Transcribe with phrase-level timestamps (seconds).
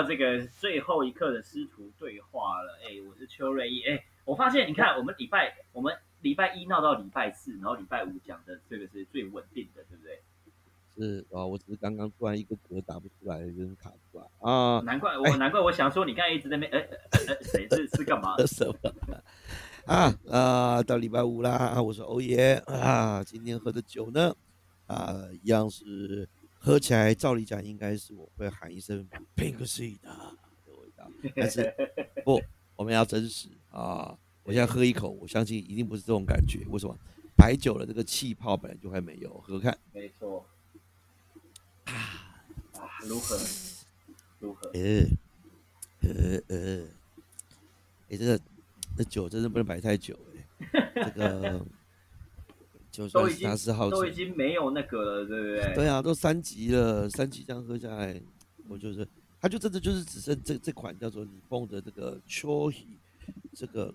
[0.00, 2.78] 到这个最后一刻的师徒对话了。
[2.82, 3.82] 哎，我是邱瑞一。
[3.82, 10.22] 哎，我发现你看，我们礼拜我们礼拜一闹到礼拜四，然后礼拜五讲的这个是最稳定的，对不对？
[10.96, 14.80] 是啊，我只是刚刚突然一个格打不出来，就是卡住了啊。
[14.86, 16.88] 难怪我难怪我想说，你刚才一直在那边，哎
[17.28, 18.38] 哎，谁是是干嘛？
[18.48, 18.74] 什么？
[19.84, 21.80] 啊啊，到礼拜五啦！
[21.82, 24.34] 我说欧耶啊，今天喝的酒呢？
[24.86, 26.26] 啊，一样是
[26.62, 30.10] 喝起来，照理讲应该是我会喊一声 “pink seed” 的
[30.66, 31.74] 味道， 但是
[32.22, 32.38] 不，
[32.76, 34.16] 我们要真实啊！
[34.42, 36.60] 我现在喝一口，我相信一定不是这种感觉。
[36.68, 36.94] 为什么？
[37.34, 39.76] 白酒的这个气泡本来就还没有，喝看。
[39.92, 40.46] 没错。
[41.84, 41.92] 啊
[42.74, 43.38] 啊，如何？
[44.38, 44.70] 如何？
[44.74, 45.06] 呃
[46.02, 46.84] 呃呃，
[48.10, 48.38] 哎，这个。
[48.96, 51.64] 这酒真的不能摆太久哎，这个
[52.90, 55.74] 就算是它是好，都已经没有那个了，对不对？
[55.74, 58.20] 对啊，都三级了，三级这样喝下来，
[58.68, 59.06] 我就是，
[59.40, 62.84] 他就真的就是只剩这这款叫做你蹦的这个 Chohi，
[63.54, 63.94] 这个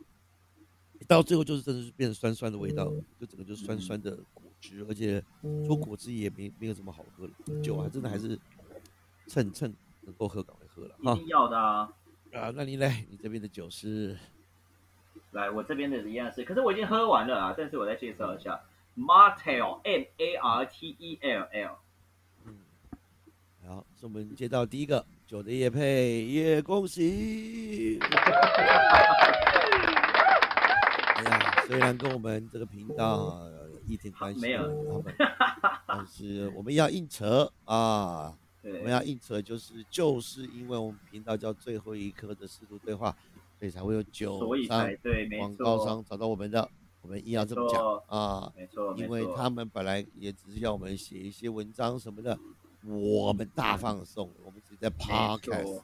[1.07, 2.85] 到最后就是真的是变成酸酸的味道，
[3.19, 5.23] 就整个就是酸酸的果汁，而且
[5.65, 8.39] 做果汁也没没有什么好喝的酒啊，真的还是
[9.27, 11.91] 趁趁能够喝赶快喝了，一定要的啊！
[12.31, 14.17] 啊，那你来，你这边的酒是？
[15.31, 17.53] 来，我这边的一样是，可是我已经喝完了啊。
[17.57, 18.57] 但是我再介绍一下
[18.97, 21.77] ，Martell M A R T E L L。
[22.45, 22.57] 嗯，
[23.67, 27.99] 好，是我们接到第一个酒的叶配，也，恭喜！
[31.15, 33.41] 哎呀，虽然跟我们这个频道
[33.87, 35.03] 一点关系没有，
[35.87, 43.15] 但是我们要硬扯啊，我们要硬扯，就是就是因为我们频道叫最后一刻的师徒对话。
[43.57, 44.85] 所以才会有酒商、
[45.39, 46.69] 广告商找到我们的，
[47.05, 52.35] 我们硬要这么讲啊，没错，因为他们本来也只是要我们写一些文章什么的，
[52.83, 55.83] 我们大放送，我们只在 podcast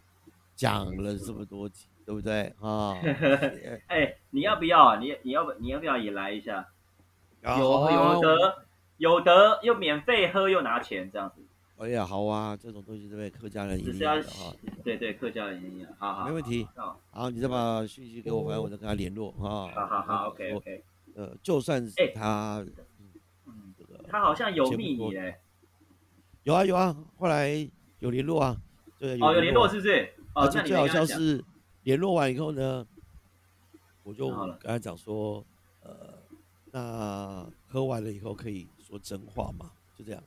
[0.56, 2.97] 讲了这么多集，对不对啊？
[3.85, 5.00] 哎，你要不要啊？
[5.00, 6.68] 你你要不你要不要也来一下？
[7.44, 8.66] 有有得
[8.97, 11.35] 有得又免费喝又拿钱这样子。
[11.78, 14.51] 哎呀，好啊，这种东西是被客家人营养的哈。
[14.84, 16.68] 对对，客家人营养，好好，没问题。
[17.12, 19.69] 好，你再把讯息给我，反正我再跟他联络啊。
[19.75, 20.84] 好好好，OK OK。
[21.16, 22.66] 呃，就算是他，
[23.45, 25.39] 嗯，这个他好像有密你嘞。
[26.44, 28.57] 有啊有啊，后来有联络啊。
[28.97, 30.13] 对，哦，有联络是不是？
[30.33, 31.44] 哦，这最好笑是
[31.83, 32.85] 联络完以后呢，
[34.03, 35.45] 我就跟他讲说，
[35.83, 35.91] 呃，
[36.71, 39.71] 那喝完了以后可以说真话嘛？
[39.97, 40.23] 就这样。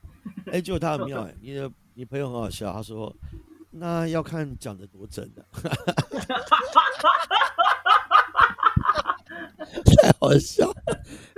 [0.53, 3.15] 哎，就他很妙 哎，你的你朋友很好笑，他说
[3.71, 5.45] 那要看讲的多真的，
[10.03, 10.73] 太好笑。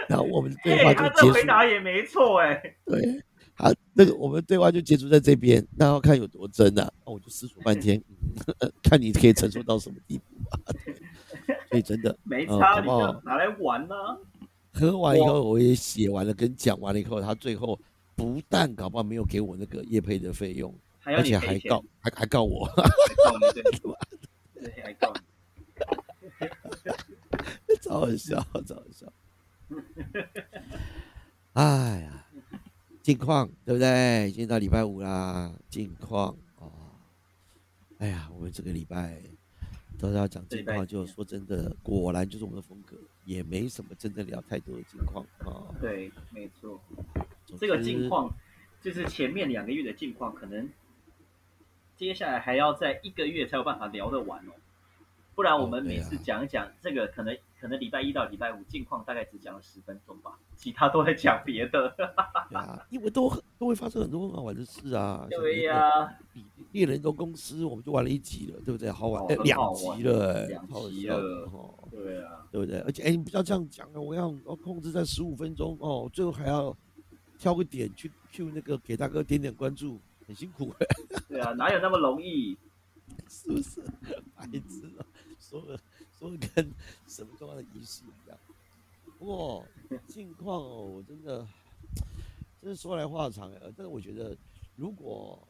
[0.08, 1.32] 然后我们对话就结束。
[1.32, 2.60] 回答也没错哎。
[2.84, 3.22] 对，
[3.54, 6.90] 好，那个我们对话就结束在这边，那要看有多真啊。
[7.04, 8.02] 那我就思索半天，
[8.82, 10.58] 看你可以承受到什么地步吧。
[11.68, 13.94] 所以真的 没差，你就拿来玩呢。
[14.72, 17.78] 喝完以后，我也写完了，跟讲完了以后，他最后。
[18.18, 22.66] 不但搞不好没有给我那个叶配的费用，而且还告还还告我，
[24.54, 25.12] 对，还告，
[27.82, 29.12] 超好笑，超好笑。
[31.54, 32.26] 哎呀，
[33.02, 34.26] 近况对不对？
[34.28, 36.72] 今天到礼拜五啦，近况哦。
[37.98, 39.20] 哎呀，我们这个礼拜
[39.98, 45.74] 都要讲近况，就说真的，果然就是我们的风格，也没什么真的聊太多的近况啊。
[45.80, 46.80] 对，没错。
[47.58, 48.34] 这个近况，
[48.82, 50.68] 就是前面两个月的近况，可能
[51.96, 54.52] 接下来还要在一个月才有办法聊得完哦。
[55.36, 61.94] 不然我们每次讲一讲这个，可能可能礼拜一到礼拜五近况大概只讲了十分钟吧，其他都在讲别的。
[62.88, 65.26] 因为都都会发生很多很好玩的事啊。
[65.28, 66.10] 对呀，
[66.72, 68.90] 猎人的公司我们就玩了一集了，对不对？
[68.90, 71.20] 好玩，两集了，两集了。
[71.90, 72.80] 对啊，对不对？
[72.80, 74.00] 而且哎，你不要这样讲啊！
[74.00, 76.76] 我要要控制在十五分钟哦，最后还要。
[77.38, 80.72] 挑个点去去那个给大哥点点关注，很辛苦。
[81.28, 82.56] 对啊，哪有那么容易？
[83.28, 83.82] 是不是？
[84.34, 85.04] 白痴啊！
[85.48, 85.78] 说的
[86.18, 86.72] 说的跟
[87.06, 88.38] 什么重要的仪式一样。
[89.18, 89.64] 不过
[90.08, 91.46] 近况哦，我真的，
[92.60, 93.60] 真是说来话长哎。
[93.76, 94.36] 但是我觉得，
[94.74, 95.46] 如果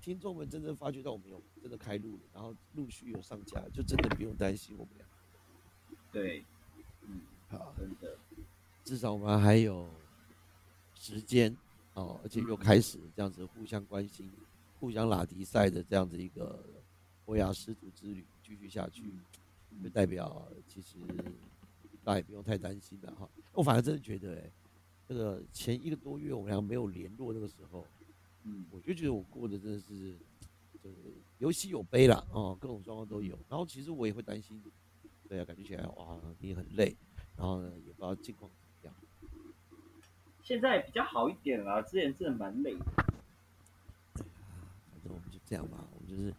[0.00, 5.06] 听众们真正发觉到我们有真的开录了，然后陆续有上架，就真的不用担心我们俩。
[6.12, 6.44] 对，
[7.02, 8.16] 嗯，好，真的，
[8.84, 9.88] 至少我们还有。
[11.00, 11.56] 时间
[11.94, 14.28] 哦，而且又开始这样子互相关心、
[14.80, 16.60] 互相拉迪赛的这样子一个
[17.26, 19.12] 欧亚师徒之旅继续下去，
[19.82, 20.96] 就代表其实
[22.02, 23.28] 大家也不用太担心了哈。
[23.52, 24.50] 我反而真的觉得，哎，
[25.06, 27.86] 这个前一个多月我们俩没有联络那个时候，
[28.44, 30.16] 嗯，我就觉得我过得真的是
[30.82, 30.96] 就是
[31.36, 33.38] 有喜有悲啦，哦，各种状况都有。
[33.50, 34.62] 然后其实我也会担心，
[35.28, 36.96] 对啊，感觉起来哇，你很累，
[37.36, 38.94] 然后呢也不知道近况怎么样。
[40.42, 42.86] 现在比较好一点了，之前真的蛮累的。
[45.04, 46.34] 正我们就这样吧，我们就是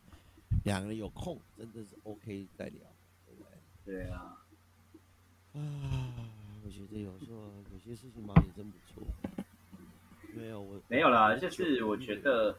[0.63, 2.81] 两个人有空，真的是 OK 再聊，
[3.25, 3.43] 对不
[3.85, 4.03] 对？
[4.03, 4.37] 对啊，
[5.53, 5.59] 啊，
[6.63, 7.37] 我觉得有时候
[7.73, 9.03] 有些事情忙也真不错。
[10.33, 12.55] 没有我没有啦，就是我觉得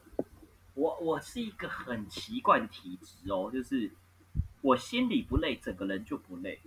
[0.75, 3.91] 我我是一个很奇怪的体质哦，就是
[4.61, 6.59] 我心里不累，整个人就不累。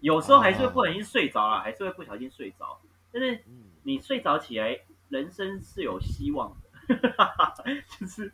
[0.00, 2.80] 有时候还是会不小心睡着了，还是会不小心睡着。
[3.12, 4.78] 但是嗯，你睡着起来，
[5.08, 6.56] 人生是有希望
[6.88, 8.32] 的， 就是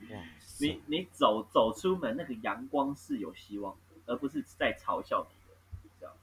[0.61, 5.57] 你你走走出门，那个阳光是有希望的，而不是在嘲笑你的，
[6.01, 6.15] 这样，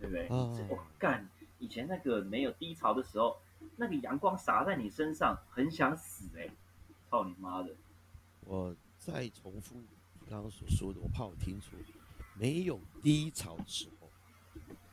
[0.00, 0.66] 对不对？
[0.68, 1.28] 我干、
[1.58, 3.38] 以前那个没有低潮的时候，
[3.76, 6.48] 那个阳光洒在你身上，很想死哎、
[7.10, 7.74] 操你妈的！
[8.44, 9.86] 我再重复你
[10.28, 11.78] 刚刚所说的，我怕我听错，
[12.34, 14.08] 没有低潮的时候，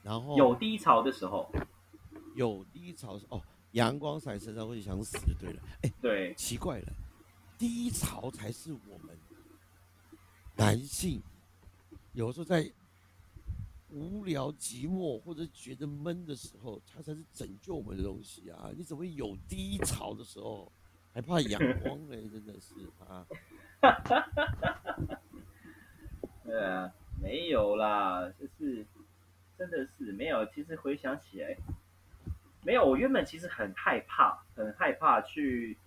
[0.03, 1.49] 然后有低潮的时候，
[2.35, 3.41] 有低潮的时候哦，
[3.71, 5.61] 阳光洒在身上会想死就对了。
[5.83, 6.87] 哎，对，奇怪了，
[7.57, 9.17] 低潮才是我们
[10.55, 11.21] 男性
[12.13, 12.71] 有时候在
[13.89, 18.69] 无聊、寂寞或者觉得闷的时候，它才是拯救我们的东西啊！
[18.75, 20.69] 你怎么会有低潮的时候
[21.13, 22.15] 还怕阳光呢？
[22.29, 22.73] 真的是
[23.05, 23.25] 啊！
[26.43, 26.91] 对啊，
[27.21, 28.85] 没有啦，就是
[29.57, 30.45] 真的是没有。
[30.47, 31.55] 其实回想起来，
[32.63, 32.85] 没有。
[32.85, 35.77] 我原本其实很害怕，很害怕去，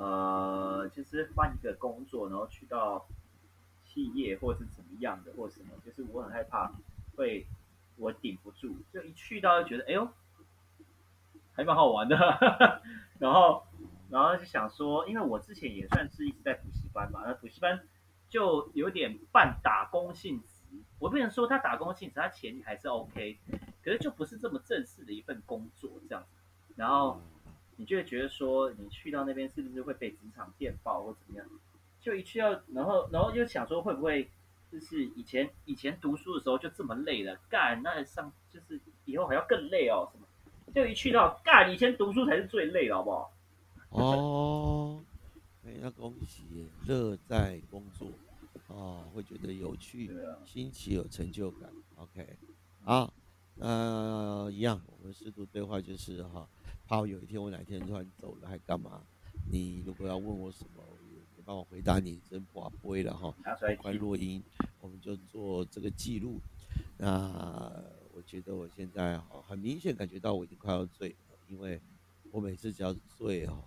[0.00, 3.04] 呃，就是换一个工作，然后去到
[3.84, 6.72] 企业或者是怎么样的，或什么，就是我很害怕
[7.16, 7.44] 会
[7.96, 10.08] 我顶不住，就一去到就觉得，哎呦，
[11.52, 12.16] 还蛮好玩的，
[13.18, 13.66] 然后
[14.08, 17.80] 然后就想说，因为我之前也算是一直在补习班嘛，那补习班
[18.28, 20.46] 就有点半打工性质。
[21.00, 23.40] 我不能说他打工性质，他钱还是 OK，
[23.82, 26.24] 可是就不是这么正式的一份工作这样。
[26.76, 27.20] 然后
[27.78, 31.48] 你就会觉得说，你去到那边是不是会被职场电报或怎么样？
[32.02, 34.28] 就一去到，然后然后就想说，会不会
[34.70, 40.26] 就是以前以前读书的时候就这么累了，干那上就是以后还要更累哦什么？
[40.74, 43.32] 就一去到干，以前读书才是最累的，好不好？
[43.90, 45.00] 哦，
[45.64, 48.10] 哎，那恭喜，乐在工作，
[48.66, 51.70] 哦，会觉得有趣啊，新奇有成就感。
[51.96, 52.36] OK，
[52.84, 53.12] 好，
[53.58, 56.46] 呃，一样，我们师徒对话就是哈，
[56.88, 59.02] 怕我有一天我哪天突然走了还干嘛？
[59.50, 63.34] 你如果要问我什么，我也没办法回答你，真不好不会了哈。
[63.44, 63.66] 拿出。
[63.98, 64.42] 录音，
[64.80, 66.40] 我们就做这个记录。
[66.96, 67.70] 那
[68.14, 71.78] 我觉得我现在哈，很明显感觉到我已经快要醉了，因为
[72.30, 73.62] 我每次只要醉哈，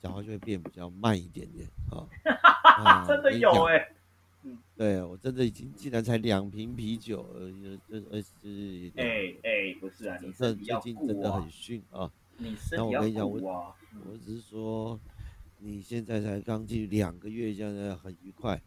[0.00, 2.06] 讲话就会变比较慢一点点啊。
[2.84, 12.10] 啊真的有哎、哎、对我真的已经竟然才两瓶啤酒，呃，这呃是哎哎，不是啊，你这最近真的很，逊啊。
[12.38, 13.74] 你身那体要我跟你讲顾啊。
[14.06, 14.98] 我只是说，
[15.58, 18.60] 你现在才刚进去两个月，现在很愉快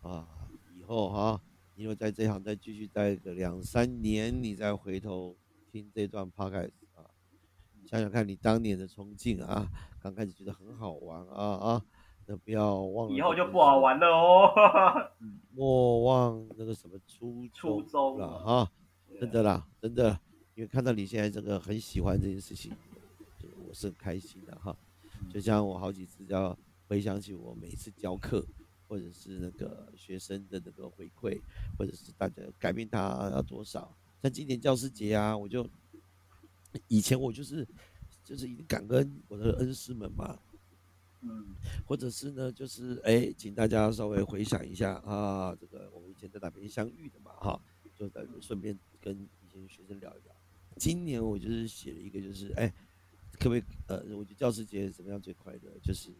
[0.00, 0.26] 啊。
[0.74, 1.40] 以后哈，
[1.76, 5.36] 你如果在这行再继续待个两三年，你再回头
[5.70, 7.04] 听这段 podcast 啊，
[7.86, 9.68] 想想看你当年的冲劲啊，
[10.02, 11.82] 刚开始觉得很好玩啊啊，
[12.26, 14.50] 那不要忘了，以后就不好，玩了哦。
[15.54, 18.72] 莫忘那个什么初初衷了啊哈。
[19.20, 20.18] 真的啦，真的，
[20.54, 22.91] 因为看到你现在这个很喜欢这件事情，就
[23.72, 24.76] 我是很开心的哈。
[25.32, 28.46] 就像我好几次要回想起我每次教课，
[28.86, 31.40] 或者是那个学生的那个回馈，
[31.78, 33.96] 或者是大家改变他要多少。
[34.20, 35.66] 像今年教师节啊，我就
[36.86, 37.66] 以前我就是
[38.22, 40.38] 就是一定感恩我的恩师们嘛，
[41.22, 41.54] 嗯，
[41.86, 47.58] 或者是呢，就是哎，请大家稍微回想一下啊，这个我们以前在哪边相遇的嘛，哈，
[47.94, 50.36] 就在顺便跟以前学生聊一聊。
[50.76, 52.72] 今年我就是写了一个，就是哎，
[53.38, 55.72] 可不可以呃，我觉得教师节怎么样最快乐？
[55.82, 56.10] 就是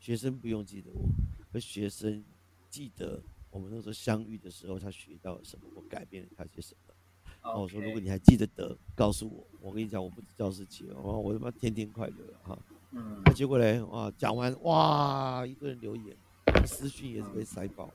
[0.00, 1.08] 学生不用记得我，
[1.52, 2.24] 而学生
[2.70, 3.20] 记得
[3.50, 6.94] 我们那时候相遇的时候，他学到了什么，我改变了他些什么。
[7.42, 12.58] 然后，我说如果你还记得得，告诉我，我跟你讲，我不止教师节哦，我他妈天天快乐了哈。
[12.92, 16.16] 嗯那结果嘞，哇，讲完哇，一个人留言，
[16.64, 17.92] 私讯也是被塞爆，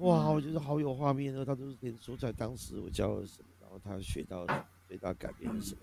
[0.00, 5.80] 哇，我觉得好有画面哦，他都是连说出来当时我教了什么，然后他学到了什么最大改变了什么，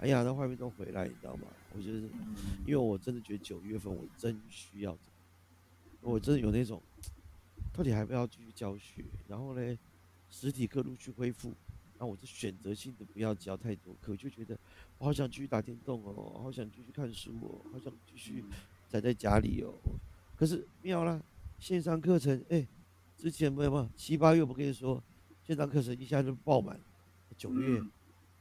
[0.00, 1.46] 哎呀，那画面都回来，你知道吗？
[1.76, 1.98] 我觉得，
[2.66, 4.96] 因为我真的觉得九月份我真需要，
[6.00, 6.82] 我真的有那种，
[7.72, 9.78] 到底还不要继续教学，然后呢，
[10.30, 11.52] 实体课陆续恢复。
[11.98, 14.58] 那我就选择性的不要教太多课，就觉得
[14.96, 18.42] 我好想继续打电动哦，好想继续看书哦，好想继续
[18.88, 19.74] 宅在家里哦。
[20.34, 21.22] 可是妙啦，
[21.58, 22.66] 线上课程，哎，
[23.18, 25.04] 之前没有嘛，七八月不跟你说，
[25.44, 26.80] 线上课程一下就爆满，
[27.36, 27.82] 九月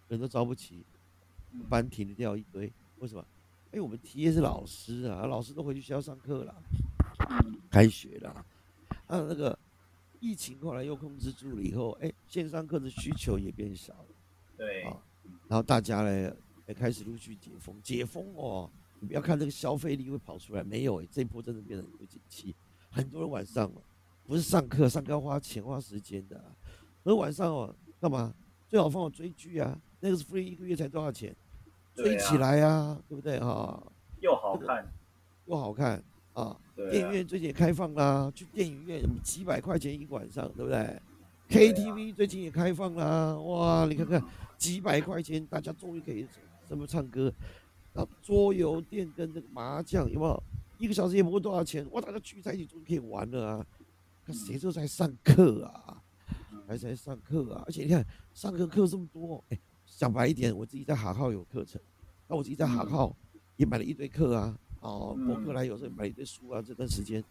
[0.08, 0.86] 人都招不齐，
[1.70, 3.26] 班停掉一堆，为什么？
[3.72, 6.56] 哎，我们 T A 是老师啊，老师都回去学校上课了，
[7.70, 8.30] 开学了，
[9.06, 9.58] 啊，那个
[10.20, 14.08] 疫情后来又控制住了以后，哎，线上课的需求也变少了，
[14.58, 14.98] 对，啊，
[15.48, 16.36] 然后大家呢
[16.68, 22.56] 也开始陆续解封，解封哦，你不要看这个消费力会跑出来，没有哎，这一波真的变得有景气，
[22.90, 23.72] 很多人晚上
[24.26, 26.44] 不是上课，上课要花钱花时间的，
[27.04, 28.34] 而晚上哦干嘛？
[28.68, 31.36] 最好放我追剧啊，那个是 free 一个月才多少钱？
[31.96, 33.82] 追起来啊，对不对哈？
[34.22, 34.88] 又好看，
[35.48, 36.02] 又好看
[36.34, 36.58] 啊！
[36.76, 40.98] 电影院最近也开放啦，去电影院几百块钱一晚上，对不对
[41.50, 43.86] ？KTV 最近也开放啦，哇！
[43.86, 44.24] 你看看
[44.58, 46.26] 几百块钱，大家终于可以
[46.66, 47.34] 什么唱歌，
[47.94, 50.44] 啊，桌游店跟这个麻将有没有？
[50.78, 52.00] 一个小时也不会多少钱，哇！
[52.00, 53.66] 大家聚在一起终于可以玩了啊！
[54.26, 56.02] 看谁说在上课啊，
[56.66, 57.64] 还在上课啊！
[57.66, 59.60] 而且你看上课课这么多，哎。
[60.00, 61.80] 讲白一点，我自己在哈号有课程，
[62.26, 63.14] 那我自己在哈号
[63.58, 66.62] 也买了一堆课啊，哦，博客来有时候买一堆书啊。
[66.62, 67.22] 这段时间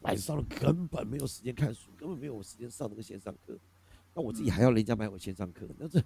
[0.00, 3.54] 晚上了根本没有时间看书，根本没有时间上那个线上课。
[4.14, 6.00] 那我自己还要人家买我线上课，那这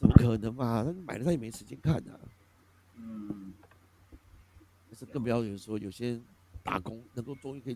[0.00, 0.82] 怎么可能嘛？
[0.84, 2.18] 那买了他也没时间看啊。
[2.96, 3.54] 嗯，
[4.90, 6.20] 但是更不要有人说有些
[6.64, 7.74] 打工能够终于可以，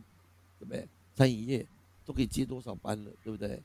[0.59, 0.89] 对不对？
[1.15, 1.65] 餐饮业
[2.05, 3.63] 都可以接多少班了，对不对？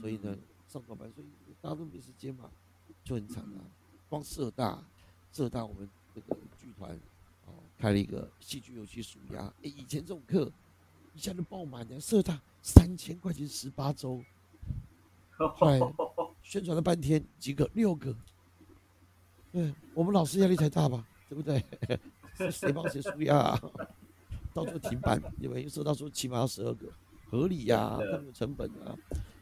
[0.00, 0.36] 所以呢，
[0.66, 1.26] 上早班，所以
[1.60, 2.50] 大家都没时间嘛。
[3.04, 3.60] 就很惨啊！
[4.08, 4.82] 光社大，
[5.32, 6.90] 浙大我们这个剧团
[7.46, 10.50] 哦开了一个戏剧游戏暑假，哎，以前这种课
[11.14, 14.22] 一下就爆满的，社大三千块钱十八周，
[15.60, 15.80] 哎
[16.42, 18.14] 宣传了半天几个六个，
[19.50, 21.64] 对我们老师压力才大吧，对不对？
[22.50, 23.58] 谁帮谁暑假？
[24.54, 26.86] 到处停班，因为社大说起码要十二个，
[27.30, 28.94] 合理呀，他们有成本啊，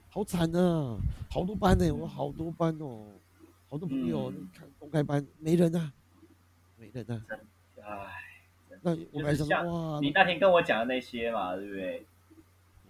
[0.08, 0.96] 好惨啊，
[1.28, 3.06] 好多班呢，我好多班哦。
[3.70, 5.92] 好多朋友看公开班没人啊，
[6.76, 7.24] 没人啊，
[7.80, 8.42] 唉，
[8.82, 12.06] 那我还想哇，你那天跟我讲的那些嘛，对不对？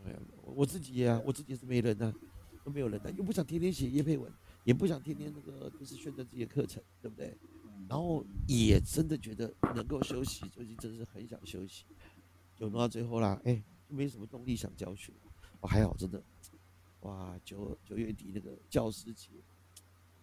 [0.07, 2.11] 哎呀，我自己啊，我自己是没人啊，
[2.65, 4.33] 都没有人啊，又不想天天写叶佩文，
[4.65, 7.37] 也不想天天那个就是宣传自己的课程，对不对？
[7.87, 11.85] 然后也真的觉得能够休息，最近真是很想休息，
[12.57, 15.13] 就弄到最后啦，哎，就没什么动力想教学。
[15.61, 16.23] 我还好，真的，
[17.01, 19.29] 哇，九九月底那个教师节。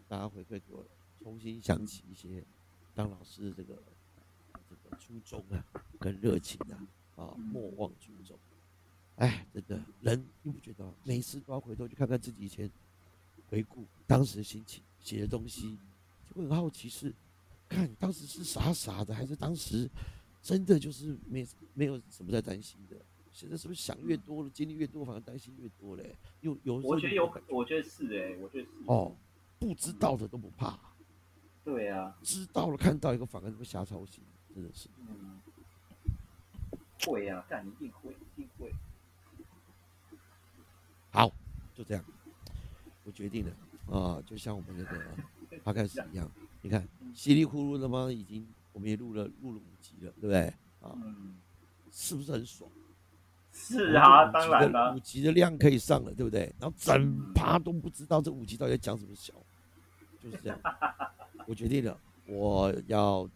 [0.08, 0.86] 大家回馈给我，
[1.22, 2.44] 重新想起一些
[2.96, 3.84] 当老师的这个
[4.70, 5.66] 这个初衷啊，
[6.00, 6.88] 跟热情啊，
[7.18, 8.38] 啊，莫忘初衷。
[9.16, 12.70] 哎，真的，人你不觉得每次都要回头去看看自己以前
[13.50, 15.78] 回顾当时的心情，写的东西，
[16.30, 17.14] 就会很好奇是，
[17.68, 19.90] 看当时是傻傻的，还是当时
[20.42, 22.96] 真的就是没没有什么在担心的？
[23.34, 26.16] 现在是不是想越多了，经历越多，反而担心越多嘞？
[26.42, 29.16] 有有，我觉得有，我觉得是哎，我觉得是哦。
[29.60, 30.78] 不知道的都不怕，
[31.64, 34.24] 对呀，知道了看到一个反而会瞎操心，
[34.54, 34.90] 真的是。
[35.00, 35.40] 嗯，
[37.06, 38.72] 会呀，但一定会，一定会。
[41.12, 41.32] 好，
[41.74, 42.06] 就这样，
[43.04, 45.02] 我决定了啊，就像我们那个
[45.64, 46.30] 他开始一样，
[46.62, 50.54] 你看稀里糊涂的嘛，已经我们也录了录了五集了，对不对？
[50.82, 50.96] 啊，
[51.92, 52.70] 是不是很爽？
[53.52, 56.54] 是啊，当然了，五集的量可以上了，对不对？
[56.60, 59.34] 然后整趴都不知道这五集到底在讲什么小，
[60.29, 60.60] 就是这样。
[61.46, 63.29] 我决定了，我要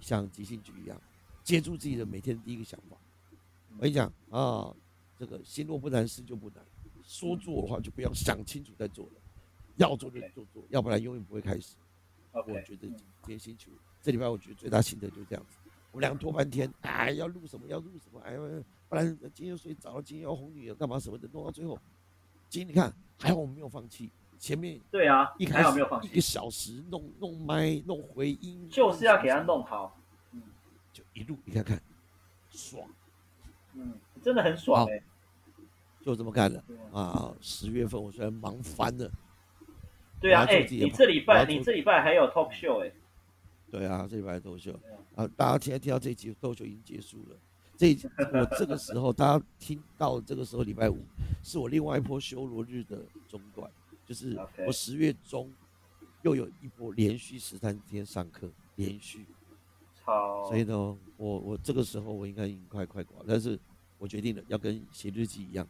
[0.00, 1.00] 像即兴剧一样，
[1.44, 2.96] 接住自己的每天第一个想法。
[3.76, 4.74] 我跟你讲啊，
[5.16, 6.64] 这个心若不难，事就不难。
[7.04, 9.12] 说做的话，就不要想清楚再做了，
[9.76, 11.76] 要做就做做，要不然永远不会开始。
[12.32, 15.56] 我觉得今天星期五，这礼拜我觉得最大心得就是这样子。
[15.92, 17.68] 我们两个拖半天，哎，要录什么？
[17.68, 18.20] 要录什么？
[18.20, 18.36] 哎，
[18.88, 21.78] 不然今天睡着了，今天要哄女儿干嘛什么的，弄到最后，
[22.48, 29.98] 今天你看还好我们没有放弃，前面对啊，一开始一个小时弄弄麦弄回音，就是要给他弄好，
[30.32, 30.42] 嗯，
[30.92, 31.80] 就一路你看看，
[32.50, 32.88] 爽，
[33.74, 35.02] 嗯，真的很爽哎，
[36.02, 36.62] 就这么干了。
[36.92, 37.32] 啊！
[37.40, 39.10] 十月份我虽然忙翻了，
[40.20, 42.92] 对啊，哎，你这礼拜你这礼拜还有 talk show 哎。
[43.70, 44.76] 对啊，这礼拜 talk show
[45.16, 47.36] 啊，大家现在听到这一集脱秀已经结束了。
[47.76, 47.96] 这
[48.32, 51.04] 我这个时候，大家听到这个时候，礼拜五
[51.42, 53.68] 是我另外一波修罗日的中断，
[54.06, 55.52] 就是我十月中
[56.22, 59.24] 又有一波连续十三天上课，连续。
[60.02, 60.46] 好。
[60.46, 60.74] 所以呢，
[61.16, 63.58] 我我这个时候我应该已经快快挂，但是
[63.98, 65.66] 我决定了要跟写日记一样，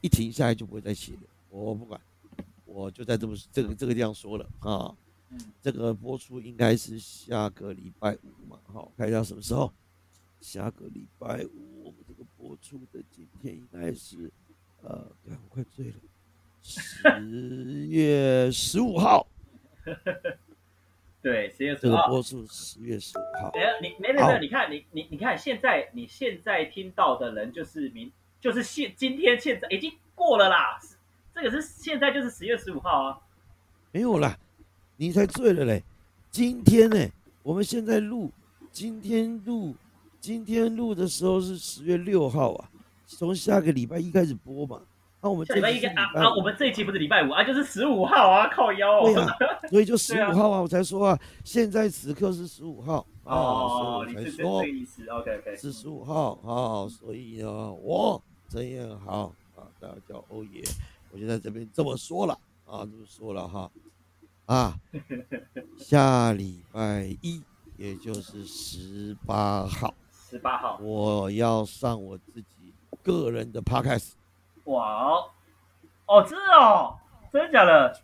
[0.00, 1.20] 一停下来就不会再写了。
[1.48, 2.00] 我不管，
[2.64, 4.94] 我就在这么这个这个地方说了啊。
[5.60, 8.60] 这个播出应该是下个礼拜五嘛？
[8.64, 9.72] 好，看一下什么时候。
[10.40, 14.30] 下个礼拜五我们这个播出的今天应该是
[14.82, 15.96] 呃，我快醉了，
[16.66, 19.26] 十月十五号。
[21.22, 22.08] 对，十月十这个号。
[22.08, 23.50] 播出十月十五号。
[23.54, 30.80] 哎，你没没没有，你看你你你看，现在你现在听到的人就是明就是现今天现在已经过了啦，
[31.34, 33.18] 这个是现在就是十月十五号啊。
[33.92, 34.36] 没有啦，
[34.96, 35.82] 你才醉了嘞！
[36.30, 37.08] 今天呢，
[37.42, 38.30] 我们现在录，
[38.70, 39.74] 今天录，
[40.20, 42.70] 今天录的时候是十月六号啊，
[43.06, 44.80] 从下个礼拜一开始播嘛。
[45.26, 49.12] 那、我们下礼拜一这一个个啊啊，我们这一期不是礼拜五啊，就是十五号啊，靠腰哦。
[49.12, 49.36] 对啊，
[49.68, 55.56] 所以就十五号啊，我才说啊，现在此刻是十五号啊，哦，所以我才说个意思，OK OK。
[55.56, 60.62] 是十五号啊，所以呢，我这样好啊，大家叫欧爷，
[61.10, 63.68] 我就在这边这么说了啊，这么说了哈
[64.46, 64.78] 啊，
[65.76, 67.42] 下礼拜一，
[67.76, 69.92] 也就是十八号，
[70.30, 74.10] 十八号，我要上我自己个人的 podcast，
[74.66, 75.30] 哇哦，
[76.06, 76.96] 哦，这哦，
[77.32, 78.00] 真的假的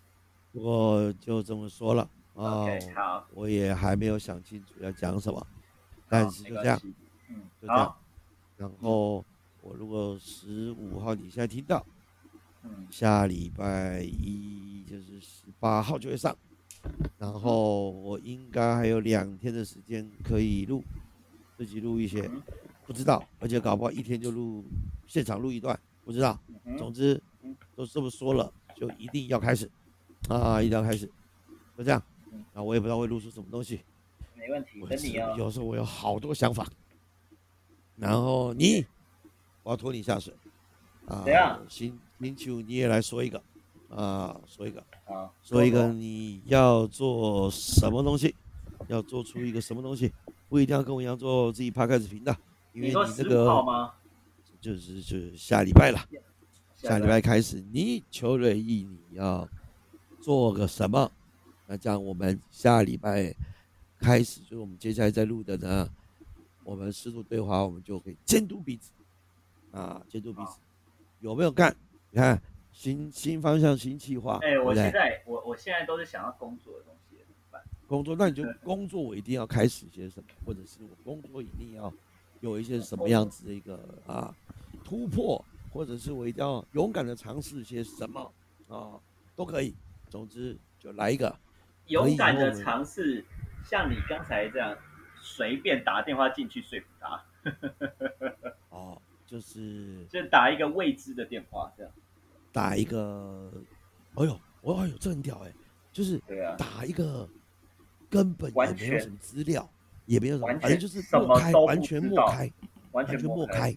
[0.53, 2.03] 我就这么说了
[2.35, 5.47] 啊？OK，好，我也还没有想清楚要讲什么，
[6.09, 6.81] 但是就这样，
[7.29, 7.97] 嗯，就这样，
[8.57, 9.25] 然后
[9.63, 11.85] 我如果十五号你现在听到。
[12.65, 16.33] 嗯，下礼拜一就是十八号就会上，
[17.19, 20.81] 然后我应该还有两天的时间可以录，
[21.57, 22.41] 自己录一些，嗯
[22.87, 24.65] 不知道，而且搞不好一天就录
[25.09, 26.39] 现场录一段，不知道。
[26.65, 29.71] 嗯总之嗯都这么说了，就一定要开始
[30.29, 31.07] 啊，一定要开始，
[31.77, 32.45] 就这样嗯。
[32.55, 33.81] 啊，我也不知道会录出什么东西，
[34.37, 35.35] 没问题，我是等你哦。
[35.37, 36.67] 有时候我有好多想法，
[37.97, 38.87] 然后你，
[39.63, 40.33] 我要拖你下水
[41.07, 43.43] 啊怎样，星星期五你也来说一个
[43.91, 48.35] 啊，说一个，好，说一个你要做什么东西，
[48.89, 50.13] 要做出一个什么东西，
[50.49, 52.35] 不一定要跟我一样做自己 p 开始频道，
[52.73, 53.93] 因为你这个吗？
[54.63, 55.99] 就是就是下礼拜了，
[56.77, 59.47] 下礼拜拜开始，你邱瑞义你要
[60.21, 61.11] 做个什么？
[61.67, 63.35] 那这样我们下礼拜
[63.99, 65.89] 开始，就是我们接下来在录的呢，
[66.63, 68.93] 我们适度对话，我们就可以监督彼此
[69.73, 70.61] 啊，监督彼此
[71.19, 71.75] 有没有干？
[72.13, 72.41] 你看
[72.73, 77.61] 新新方向、新计划，哎，我现在我我现在都是想要工作的东西，怎么办？
[77.89, 81.93] 工作，那你就工作我一定要开始些什么，或者是我工作一定要
[82.43, 84.33] 有一些什么样子的一个啊
[84.85, 88.31] 突破，或者是我一定要勇敢的尝试些什么
[88.69, 89.01] 啊，
[89.35, 89.75] 都可以。
[90.11, 91.35] 总之就来一个，
[91.87, 93.25] 勇敢的尝试，
[93.65, 94.77] 像你刚才这样
[95.19, 97.25] 随便打电话进去说服他，
[98.69, 101.91] 哦，就是就打一个未知的电话，这样。
[102.53, 103.51] 打一个，
[104.17, 105.55] 哎呦，哦哎呦，这很屌哎，
[105.91, 106.21] 就是
[106.59, 107.27] 打一个
[108.11, 109.67] 根本也完全没有什么资料，
[110.07, 112.53] 也没有什么，反正就是什默开，完全知道默开。
[112.93, 113.75] 完全完全抹抹开。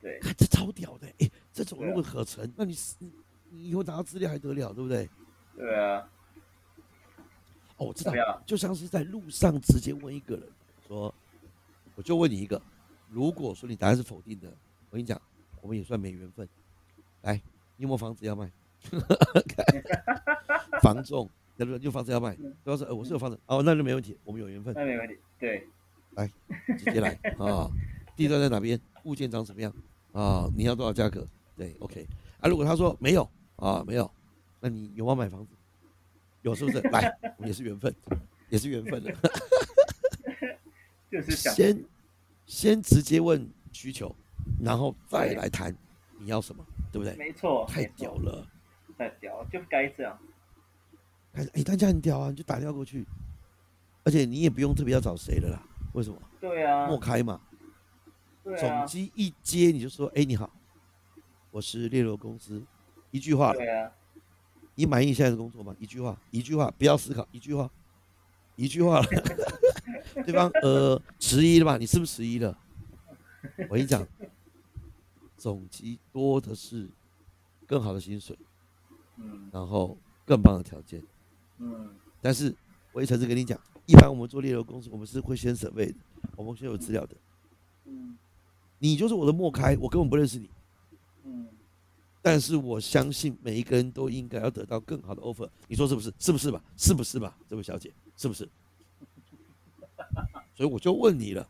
[0.00, 3.12] 对，看这超屌的，哎、这种如果可成，那你是你
[3.50, 5.08] 你以后拿到资料还得了，对不对？
[5.56, 6.08] 对啊，
[7.76, 8.12] 哦，我知道
[8.46, 10.48] 就像是在路上直接问一个人
[10.88, 11.14] 说，
[11.94, 12.60] 我就问你一个，
[13.08, 14.48] 如果说你答案是否定的，
[14.88, 15.20] 我跟你讲，
[15.60, 16.48] 我们也算没缘分。
[17.22, 17.34] 来，
[17.76, 18.50] 你有没有房子要卖？
[20.80, 21.28] 房仲，
[21.64, 21.78] 对不对？
[21.78, 22.76] 你有房子要卖，嗯对吧？
[22.76, 25.16] 说，呃，我是有房子，哦，那就没问题，我们有缘分，那没问题。
[25.38, 25.66] 对，
[26.16, 26.26] 来
[26.78, 27.70] 直接来啊。
[28.16, 28.78] 地段在哪边？
[29.04, 29.74] 物件长什么样？
[30.12, 31.26] 啊，你要多少价格？
[31.56, 32.06] 对，OK。
[32.40, 34.10] 啊，如果他说没有啊，没有，
[34.60, 35.52] 那你有没有买房子？
[36.42, 36.80] 有是不是？
[36.88, 37.94] 来，我们也是缘分，
[38.48, 39.14] 也是缘分的。
[41.10, 41.84] 就是想先
[42.46, 44.14] 先直接问需求，
[44.62, 45.74] 然后再来谈
[46.18, 47.14] 你要什么，对不对？
[47.16, 48.46] 没错，太屌，了！
[48.96, 50.18] 太屌，就该这样。
[51.32, 53.06] 看，哎，大家很屌啊，你就打电话过去，
[54.04, 55.62] 而且你也不用特别要找谁了啦。
[55.92, 56.20] 为什么？
[56.40, 57.40] 对啊，莫开嘛，
[58.44, 60.50] 对啊，总机一接你就说，哎，你好，
[61.50, 62.62] 我是猎罗公司，
[63.10, 63.92] 一句话了，对啊，
[64.74, 65.74] 你满意现在的工作吗？
[65.78, 67.70] 一句话，一句话，不要思考，一句话，
[68.56, 69.06] 一句话了。
[70.24, 71.76] 对方呃迟疑了吧？
[71.76, 72.56] 你是不是迟疑了？
[73.68, 74.06] 我跟你讲，
[75.36, 76.88] 总机多的是
[77.66, 78.36] 更好的薪水，
[79.16, 81.02] 嗯然后更棒的条件。
[81.60, 82.54] 嗯，但是
[82.92, 85.94] 我也诚实跟你讲，一般我们做猎头公司，我们是会先审备的，
[86.36, 87.16] 我们先有资料的。
[87.84, 88.16] 嗯
[88.82, 90.48] 你就是我的莫开，我根本不认识你，
[91.24, 91.46] 嗯，
[92.22, 96.10] 但是我相信每一个人都应该要得到更好的 offer，你说是不是？
[96.18, 96.64] 是不是吧？
[96.78, 97.36] 是不是吧？
[97.46, 98.48] 这位小姐，是不是？
[100.56, 101.46] 所以我就问你了，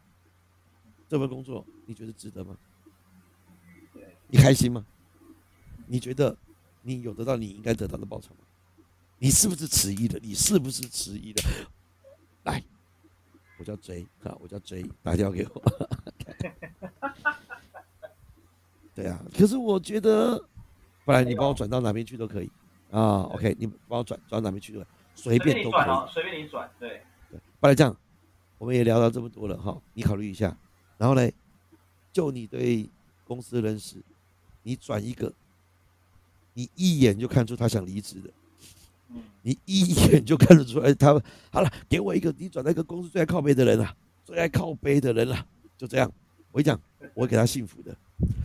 [1.09, 2.57] 这份工作你觉得值得吗？
[3.92, 4.85] 对，你开心吗？
[5.87, 6.37] 你觉得
[6.83, 8.40] 你有得到你应该得到的报酬吗？
[9.22, 10.18] 你是不是迟疑的？
[10.22, 11.42] 你是不是迟疑的？
[12.44, 12.62] 来，
[13.59, 15.62] 我叫 J 啊，我叫 J，打电话给我。
[18.96, 20.42] 对啊，可是我觉得，
[21.04, 22.50] 不然你帮我转到哪边去都可以
[22.90, 23.20] 啊。
[23.24, 27.02] OK，你帮我转转到哪边去都可以，随便都可以，随便你转，对。
[27.30, 27.94] 对，不然这样，
[28.56, 30.56] 我们也聊到这么多了哈，你考虑一下，
[30.96, 31.30] 然后呢，
[32.11, 32.88] 就你对
[33.26, 34.02] 公司认识，
[34.62, 35.30] 你转一个，
[36.54, 38.30] 你一眼就看出他想离职的，
[39.42, 41.12] 你一眼就看得出来他
[41.51, 43.94] 好了，给我一个你转那个公司最爱靠背的人啊，
[44.25, 45.46] 最爱靠背的人了，
[45.77, 46.11] 就这样，
[46.53, 46.81] 我讲，
[47.14, 47.96] 我给他幸福的，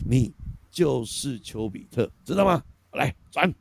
[0.08, 0.32] 你
[0.72, 2.64] 就是丘比特，知道吗？
[2.94, 3.54] 来转，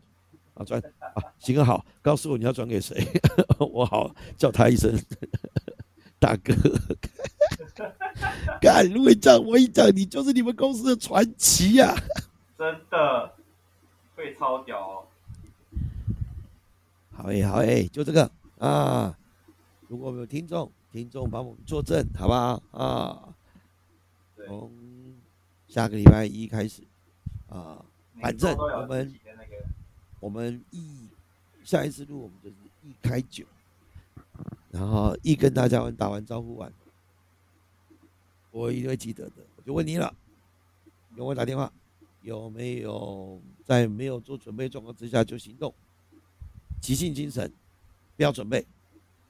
[0.55, 3.07] 啊转啊，行个好，告诉我你要转给谁，
[3.59, 4.97] 我好叫他一声
[6.19, 6.55] 大哥。
[8.61, 11.95] 干如果这样，我一讲你就是你们公司的传奇呀！
[12.57, 13.33] 真的
[14.15, 15.05] 会超屌哦！
[17.15, 19.17] 好诶，好诶，就这个啊！
[19.89, 23.35] 如果有听众，听众帮我们作证，好不好啊？
[24.47, 24.71] 从
[25.69, 26.83] 下个礼拜一开始
[27.49, 27.85] 啊，
[28.21, 29.15] 反正我们
[30.21, 31.09] 我们一
[31.63, 33.47] 下一次录，我们就是一开九，
[34.71, 36.71] 然后一跟大家打完招呼完。
[38.51, 40.15] 我一定会记得的，我就问你了，
[41.17, 41.73] 给我打电话，
[42.23, 45.73] 有没有在没有做准备状况之下就行动？
[46.85, 47.51] 急性精神，
[48.15, 48.63] 不要准备，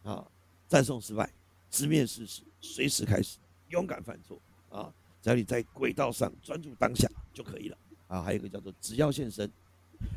[0.02, 0.26] 啊，
[0.66, 1.30] 赞颂失败，
[1.70, 3.38] 直面事实，随时开始，
[3.68, 4.36] 勇敢犯错，
[4.70, 9.48] 啊，只要你在轨道上专注当下就可以了，啊，还有一个叫做只要现身，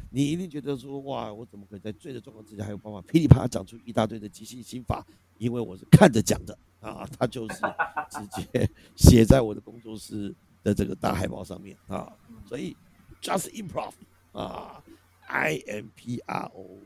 [0.10, 5.06] 你一定觉得说，哇，我怎么可以在醉的状况之下还有办法噼里啪啦讲出一大堆的即兴心法？
[5.38, 6.58] 因为我是看着讲的。
[6.80, 7.56] 啊，他就是
[8.10, 12.12] 直接写在我的工作室的这个大海报上面啊，
[12.48, 12.76] 所以
[13.22, 13.92] just improv
[14.32, 14.82] 啊
[15.28, 16.78] ，I M P R O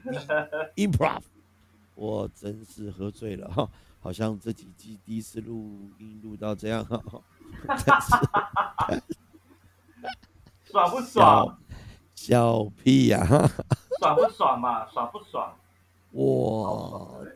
[0.76, 1.22] improv，
[1.94, 3.68] 我真是喝醉了哈，
[4.00, 7.00] 好像这几季第一次录音录到这样哈，
[10.64, 11.58] 爽不爽？
[12.14, 13.26] 小屁呀！
[13.98, 14.86] 爽不爽嘛？
[14.90, 15.52] 爽不爽？
[16.12, 17.26] 我！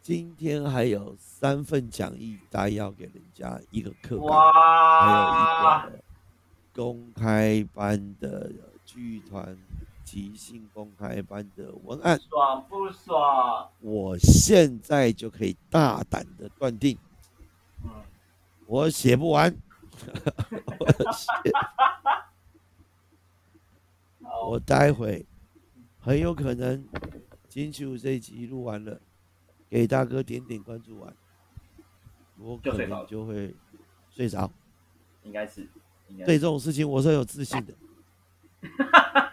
[0.00, 6.02] 今天还有三份讲义，答要给人家一个课纲，还有一个
[6.74, 8.50] 公开班的
[8.84, 9.56] 剧团
[10.12, 13.66] 即兴公开班的文案，爽不爽？
[13.80, 16.98] 我现在就可以大胆的断定，
[18.66, 19.56] 我写不完，
[20.78, 21.32] 我写，
[24.50, 25.24] 我待会
[25.98, 26.86] 很有可能
[27.48, 29.00] 金曲这一集录完了。
[29.70, 31.16] 给大哥点点关注完，
[32.36, 33.54] 我可能就会
[34.10, 34.52] 睡着。
[35.22, 35.66] 应该是，
[36.26, 37.72] 对这种事情我是有自信的。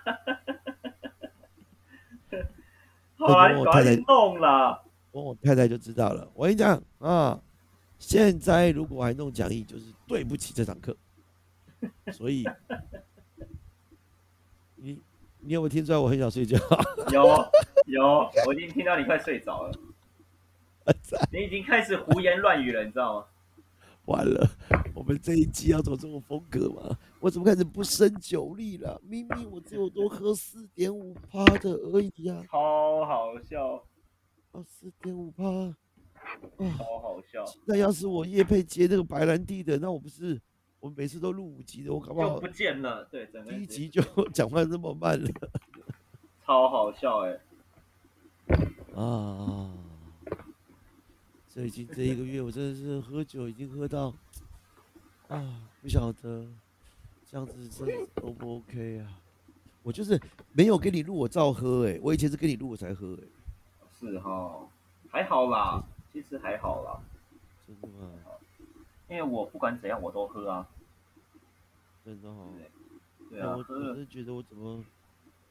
[3.19, 6.27] 好啊，我太太弄了，问我太太就知道了。
[6.33, 7.39] 我跟你讲啊，
[7.99, 10.95] 现在如果还弄讲义，就是对不起这堂课。
[12.11, 12.45] 所以，
[14.75, 14.97] 你
[15.39, 16.57] 你有没有听出来我很想睡觉？
[17.11, 17.25] 有
[17.87, 19.71] 有，我已经听到你快睡着了。
[21.31, 23.25] 你已经开始胡言乱语了，你知道吗？
[24.05, 24.49] 完了，
[24.99, 26.99] 我们这一季要走这种风格吗？
[27.21, 29.01] 我怎么开始不胜酒力了？
[29.01, 32.43] 明明我只有多喝四点五趴的而已呀！
[32.51, 33.81] 超好笑！
[34.51, 35.43] 啊，四点五趴，
[36.77, 37.45] 超好笑！
[37.65, 40.37] 那要是我叶佩接那个白兰地的，那我不是
[40.81, 43.05] 我每次都录五集的，我搞不好不见了。
[43.05, 44.01] 对，第一集就
[44.33, 45.31] 讲话这么慢了，
[46.45, 47.39] 超好笑哎！
[48.95, 49.73] 啊。
[51.47, 54.13] 最近这一个月，我真的是喝酒已经喝到
[55.29, 56.45] 啊，不晓得
[57.25, 59.07] 这样子真的 O 不 OK 啊？
[59.83, 60.19] 我就是
[60.51, 61.99] 没有跟你录，我照喝哎。
[62.01, 63.23] 我以前是跟你录我才喝哎。
[63.99, 64.67] 是哈，
[65.09, 66.99] 还好啦，其实还好啦。
[67.65, 68.11] 真的吗？
[69.07, 70.67] 因为我不管怎样我都喝啊。
[72.03, 72.47] 真的哈。
[73.29, 73.55] 对啊。
[73.55, 74.83] 我我是觉得我怎么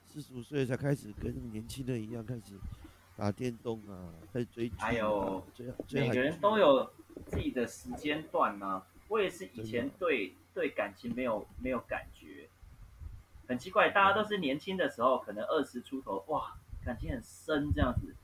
[0.07, 2.55] 四十五岁才开始跟年轻人一样开始。
[3.17, 5.45] 打电动啊，在追剧，还有
[5.91, 6.89] 每个人都有
[7.27, 8.81] 自己的时间段呢。
[9.09, 12.49] 我也是以前对对感情没有没有感觉，
[13.47, 18.15] 很奇怪，大家都是年轻的时候，可能二十出头，哇，感情很深这样子，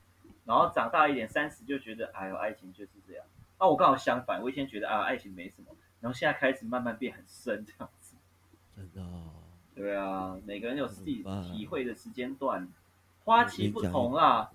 [0.45, 3.25] 然后长大一点，三十就觉得，哎呦，爱情就是这样。
[3.59, 8.15] 那我刚好相反，我以前觉得啊，爱情没什么，然后现在开始慢慢变很深这样子。
[8.75, 9.09] 真的？
[9.73, 12.67] 对啊，每个人有自己体会的时间段，
[13.23, 14.51] 花期不同啊。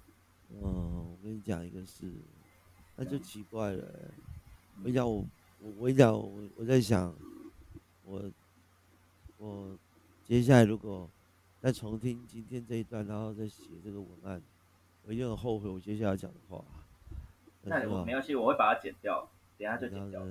[0.51, 2.11] 嗯，我跟你讲一个事，
[2.97, 3.85] 那就奇怪了。
[4.77, 5.25] 我跟你讲，我
[5.62, 7.14] 我我跟你讲，我我在想，
[8.05, 8.23] 我
[9.37, 9.77] 我
[10.25, 11.09] 接下来如果
[11.61, 14.40] 再重听今天这一段，然后再写这个文案，
[15.05, 16.64] 我一定很后悔我接下来讲的话。
[17.62, 20.23] 那没关系，我会把它剪掉，等下就剪掉。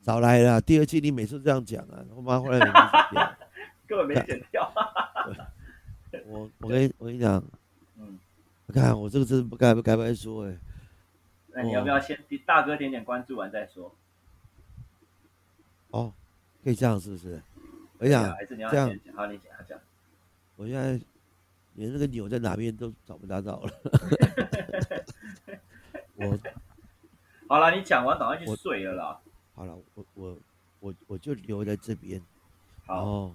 [0.00, 2.72] 早来了，第二季你每次这样讲啊，我妈后来没剪
[3.12, 3.36] 掉。
[3.86, 4.72] 根本没剪掉。
[6.26, 7.42] 我我跟我跟你讲，
[8.00, 8.18] 嗯，
[8.66, 10.56] 我看我这个真的不该不该不该说哎、
[11.48, 13.94] 那你要不要先大哥点点关注完再说？
[15.94, 16.12] 哦，
[16.64, 17.40] 可以这样是不是？
[17.98, 18.24] 我啊这样？
[19.14, 19.78] 好，你讲，讲。
[20.56, 21.00] 我现在
[21.74, 23.72] 连那个钮在哪边都找不到到了。
[26.16, 26.36] 我
[27.48, 29.20] 好了，你讲完赶快去我睡了啦。
[29.54, 30.36] 好了，我我
[30.80, 32.20] 我我就留在这边，
[32.86, 33.34] 然好，后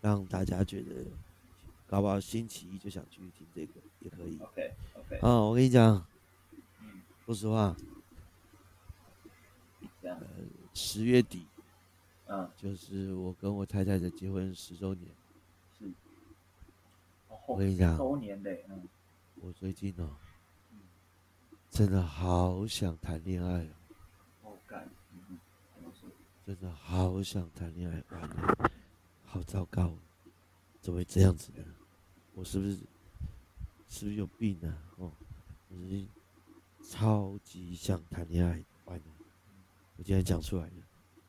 [0.00, 1.06] 让大家觉得，
[1.86, 4.36] 搞不好星期一就想去听这个也可以。
[4.40, 6.04] OK OK，啊，我跟你讲，
[6.80, 7.76] 嗯，说实话，
[10.72, 11.46] 十月底
[12.34, 15.10] 嗯，就是我跟我太太的结婚十周年。
[15.78, 15.92] 是。
[17.28, 18.88] 我哦，跟你讲，周年嘞，嗯，
[19.40, 20.08] 我最近哦
[20.72, 20.78] 嗯，
[21.70, 23.70] 真的好想谈恋爱哦？
[26.46, 28.70] 真的好想谈恋爱，完了，
[29.24, 29.94] 好糟糕，
[30.78, 31.64] 怎么会这样子呢？
[32.34, 32.76] 我是不是
[33.88, 34.68] 是不是有病啊？
[34.98, 35.10] 哦，
[35.70, 36.08] 我最近
[36.82, 39.04] 超级想谈恋爱，完了，
[39.96, 40.72] 我今天讲出来了，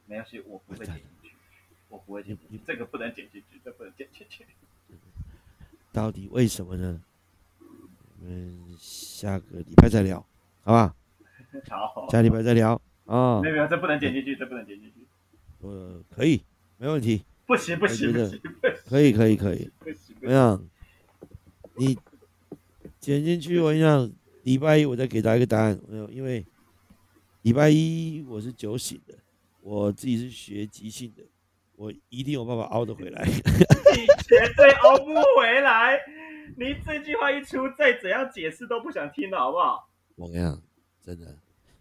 [0.08, 1.32] 没关系，我不会剪进去，
[1.89, 4.46] 我不会剪进你去，这个不能剪进去，这不能剪进去。
[5.91, 7.02] 到底为什么呢？
[7.60, 10.26] 我们下个礼拜再聊，
[10.63, 10.96] 好吧？
[11.70, 13.50] 好，下礼拜再聊啊没。
[13.50, 15.06] 有没有，这不能剪进去，这不能剪进去，
[15.62, 16.44] 呃，可以，
[16.78, 19.72] 没问题，不行不行我觉得不行可以，可以，可以。
[20.20, 20.70] 怎么，样？
[21.78, 21.98] 你
[23.00, 24.12] 剪进去，我跟你讲，
[24.44, 25.80] 礼拜一我再给大家一个答案。
[25.88, 26.46] 没有，因为
[27.44, 29.14] 礼拜一我是酒醒的，
[29.65, 31.23] 我自己是学即兴的，
[31.75, 33.25] 我一定有办法熬得回来。
[33.25, 35.99] 你绝对熬不回来。
[36.56, 39.89] 你这句话一出，再怎样解释都不想听了，好不好？
[40.17, 40.62] 我跟你讲，
[41.01, 41.25] 真的，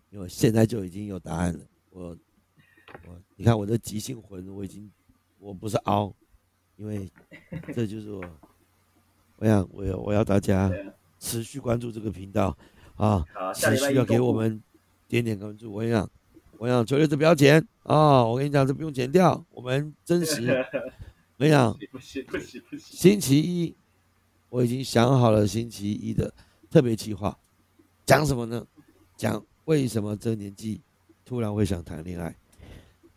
[0.09, 1.61] 因为我现在就已经有答案了。
[1.91, 2.17] 我
[3.07, 4.91] 我，你看我的即兴魂，我已经
[5.39, 6.15] 我不是熬，
[6.77, 7.13] 因为
[7.75, 8.25] 这就是我。
[9.37, 10.73] 我想，我要我要大家
[11.19, 12.57] 持续关注这个频道
[12.97, 13.23] 啊，
[13.55, 14.63] 持续要给我们
[15.07, 15.71] 点点关注。
[15.71, 16.11] 我跟你讲，
[16.59, 18.25] 我跟你讲，绝对这不要剪啊！
[18.25, 20.49] 我跟你讲，这不用剪掉，我们真实。
[21.37, 23.75] 我跟你讲，不行不行不行，星期一
[24.49, 26.33] 我已经想好了星期一的
[26.71, 27.37] 特别计划，
[28.07, 28.65] 讲什么呢？
[29.17, 30.81] 讲为什么这个年纪
[31.25, 32.35] 突然会想谈恋爱。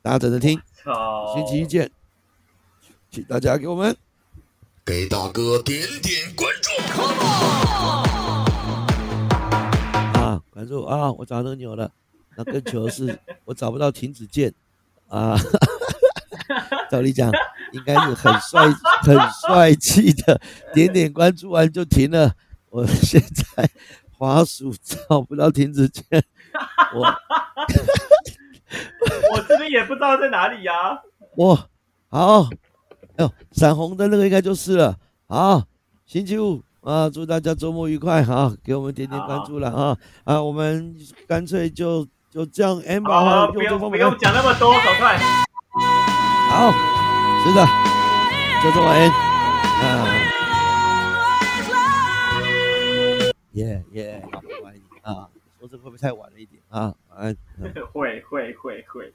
[0.02, 1.36] 大家等着听，操！
[1.36, 1.92] 星期一见，
[3.12, 3.96] 请大家给我们
[4.86, 6.72] 给大哥点点关注。
[10.20, 11.12] 啊关注啊！
[11.12, 11.92] 我找到那个钮了，
[12.38, 14.54] 那更糗的是 我找不到停止键
[15.10, 15.38] 啊！
[16.90, 17.30] 照理讲
[17.74, 18.64] 应该是很帅、
[19.02, 20.40] 很帅气的，
[20.74, 22.32] 点点关注完就停了。
[22.70, 23.70] 我现在
[24.18, 26.04] 滑鼠找不到停止键，
[26.94, 27.02] 我
[29.34, 31.02] 我这边也不知道在哪里呀、
[31.36, 31.56] 我
[32.08, 32.44] 好，
[33.16, 34.98] 哎呦，闪红灯那个应该就是了。
[35.28, 35.64] 好，
[36.06, 40.96] 星期五啊，祝大家周末愉快哈、给我们点点关注了啊啊，我们
[41.28, 45.18] 干脆就就这样，amber，好，哈不用不用讲那么多，走快。
[46.52, 46.72] 好，
[47.44, 47.66] 是的，
[48.62, 49.12] 就这么 end
[49.82, 50.06] 啊，
[53.54, 55.28] 耶耶，好，我爱你啊，
[55.60, 56.94] 说这会不会太晚了一点啊？
[57.10, 57.36] 晚安。
[57.60, 59.12] 嗯会会会会。